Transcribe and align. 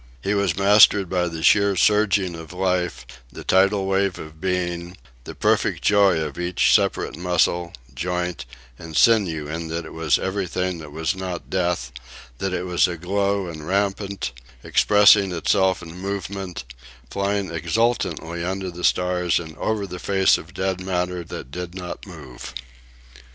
He 0.23 0.33
was 0.33 0.57
mastered 0.57 1.09
by 1.11 1.27
the 1.27 1.43
sheer 1.43 1.75
surging 1.75 2.33
of 2.33 2.53
life, 2.53 3.05
the 3.31 3.43
tidal 3.43 3.85
wave 3.85 4.17
of 4.17 4.41
being, 4.41 4.97
the 5.25 5.35
perfect 5.35 5.83
joy 5.83 6.19
of 6.19 6.39
each 6.39 6.73
separate 6.73 7.15
muscle, 7.15 7.71
joint, 7.93 8.45
and 8.79 8.97
sinew 8.97 9.47
in 9.47 9.67
that 9.67 9.85
it 9.85 9.93
was 9.93 10.17
everything 10.17 10.79
that 10.79 10.91
was 10.91 11.13
not 11.15 11.51
death, 11.51 11.91
that 12.39 12.51
it 12.51 12.63
was 12.65 12.87
aglow 12.87 13.45
and 13.45 13.67
rampant, 13.67 14.31
expressing 14.63 15.31
itself 15.31 15.83
in 15.83 15.95
movement, 15.95 16.63
flying 17.11 17.51
exultantly 17.51 18.43
under 18.43 18.71
the 18.71 18.83
stars 18.83 19.39
and 19.39 19.55
over 19.59 19.85
the 19.85 19.99
face 19.99 20.35
of 20.35 20.55
dead 20.55 20.81
matter 20.83 21.23
that 21.23 21.51
did 21.51 21.75
not 21.75 22.07
move. 22.07 22.55